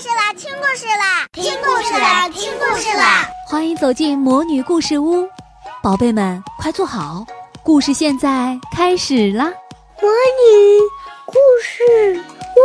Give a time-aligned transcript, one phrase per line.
[0.00, 0.32] 事啦！
[0.32, 1.26] 听故事啦！
[1.32, 2.28] 听故事啦！
[2.28, 3.28] 听故事啦！
[3.48, 5.28] 欢迎走进魔女故事屋，
[5.82, 7.26] 宝贝们快坐好，
[7.64, 9.46] 故事现在开始啦！
[10.00, 10.78] 魔女
[11.26, 12.60] 故事屋，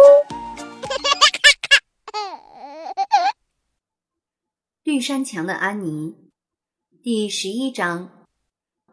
[4.84, 6.16] 绿山墙的安妮，
[7.02, 8.28] 第十一章，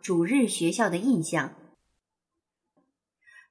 [0.00, 1.52] 主日学校的印象。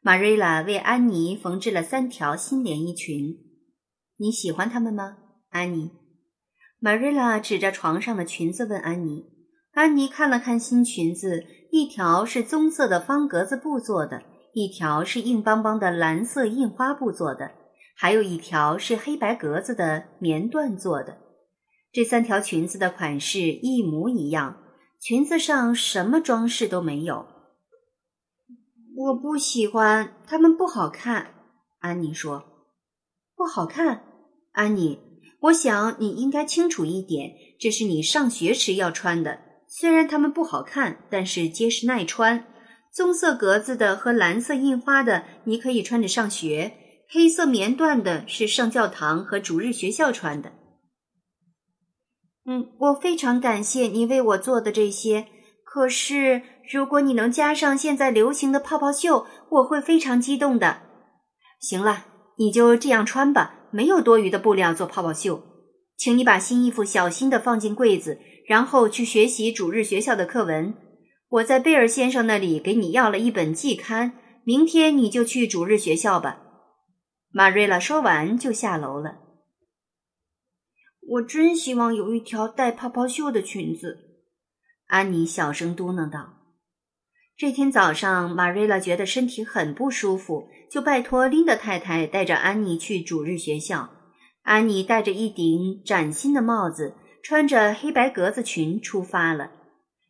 [0.02, 3.49] 玛瑞拉为安妮缝制了三条新连衣裙。
[4.22, 5.18] 你喜欢他们吗，
[5.50, 5.92] 安妮？
[6.80, 9.24] 玛瑞拉指着床上的裙子问安妮。
[9.72, 17.54] 安妮看了看新裙子，一条是棕色的方格子布做的，一条是硬邦邦的蓝色印花布做的，
[17.96, 21.18] 还有一条是黑白格子的棉缎做的。
[21.94, 24.58] 这三条裙子的款式一模一样，
[25.00, 27.26] 裙子上什么装饰都没有。
[28.98, 31.36] 我不喜欢，它们不好看。
[31.80, 32.44] 安妮说
[33.34, 34.04] ：“不好看。”
[34.52, 35.00] 安妮，
[35.42, 39.40] 我想你应该清楚一点，这是你上学时要穿的。
[39.68, 42.46] 虽然它们不好看，但是结实耐穿。
[42.92, 46.72] 棕色格子的和蓝色印花的，你可以穿着上学；
[47.08, 50.54] 黑色棉缎的是上教堂和主日学校穿的。
[52.46, 55.28] 嗯，我非常感谢你为我做的这些。
[55.64, 56.42] 可是，
[56.74, 60.82] 如果你能加上现在流行的泡泡袖，我会非常激动的。
[61.60, 62.08] 行了，
[62.40, 63.59] 你就这样穿吧。
[63.72, 65.44] 没有多余的布料做泡泡袖，
[65.98, 70.74] 请你把新衣服小心的放进柜子，然后去学习主日学校的课文。
[71.30, 76.42] 我在贝尔先生那里给你要了一本季刊，明天你就去主日学校吧。
[77.32, 79.20] 玛瑞拉说完就下楼了。
[81.08, 83.98] 我真希望有一条带泡泡袖的裙子，
[84.88, 86.39] 安妮小声嘟囔道。
[87.40, 93.92] 这天早上，玛瑞拉觉得身体很不舒服，就拜托琳达太太带着安妮去主日学校。
[94.44, 99.52] 安妮戴着一顶崭新的帽子，穿着黑白格子裙出发了。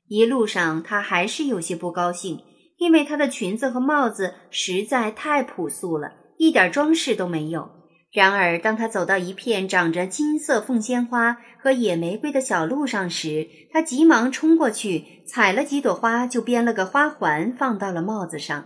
[0.07, 2.39] 一路上，她还是有些不高兴，
[2.79, 7.69] 因为她的裙子和帽子实在太朴素了，一点装饰都没有。
[8.11, 18.65] 然而，当他走到一片长着金色凤仙花和野玫瑰的小路上时，他急忙冲过去，采了几朵花，就编了个花环放到了帽子上。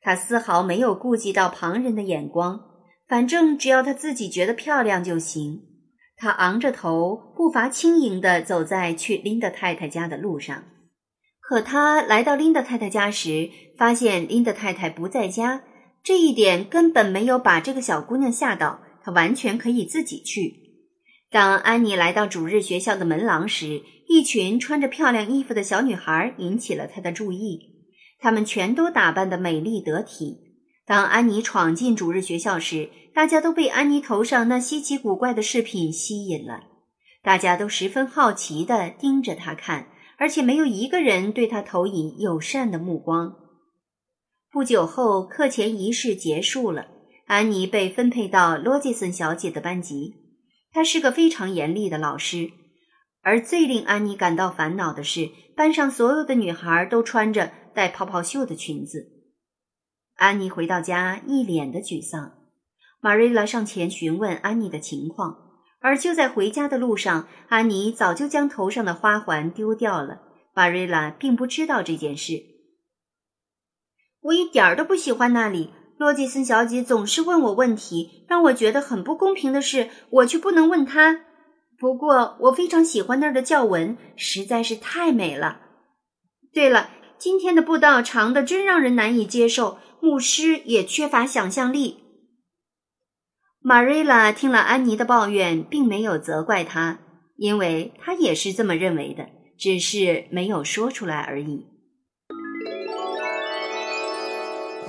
[0.00, 2.60] 他丝毫没有顾及到旁人的眼光，
[3.06, 5.60] 反正只要他自己觉得漂亮就行。
[6.16, 10.64] 他昂着头，步伐轻盈地走在去琳达太太家的路上。
[11.40, 13.48] 可他来到琳达太太家时，
[13.78, 15.62] 发现琳达太太不在家。
[16.04, 20.60] 这一点根本没有把这个小姑娘吓到，她完全可以自己去。
[21.30, 27.86] 当安妮来到主日学校的门廊时，一群穿着漂亮衣服的小女孩引起了她的注意。
[28.18, 30.38] 她们全都打扮得美丽得体。
[30.84, 36.64] 当安妮闯进主日学校时，大家都被安妮头上那稀奇古怪的饰品吸引了。
[37.22, 39.86] 大家都十分好奇地盯着她看，
[40.18, 43.36] 而且没有一个人对她投以友善的目光。
[44.52, 46.88] 不久后，课前仪式结束了。
[47.24, 50.14] 安妮被分配到罗杰森小姐的班级。
[50.72, 52.50] 她是个非常严厉的老师。
[53.22, 59.06] 而最令安妮感到烦恼的是，班上所有的女孩都穿着带泡泡袖的裙子。
[60.16, 62.34] 安妮回到家，一脸的沮丧。
[63.00, 65.34] 玛瑞拉上前询问安妮的情况，
[65.80, 70.20] 而就在回家的路上，安妮早就将头上的花环丢掉了。
[70.54, 72.51] 玛瑞拉并不知道这件事。
[74.22, 75.70] 我一点儿都不喜欢那里。
[75.98, 81.20] 洛基森小姐总是问我问题，让我觉得很不公平的是，我却不能问她。
[81.78, 85.60] 不过，我非常喜欢那儿的教文，实在是太美了。
[86.52, 91.98] 对了，今天的步道长的真让人难以接受，牧师也缺乏想象力。
[93.60, 96.98] 玛瑞拉听了安妮的抱怨，并没有责怪她，
[97.36, 101.71] 因为她也是这么认为的，只是没有说出来而已。